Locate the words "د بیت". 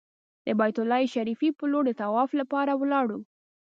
0.45-0.77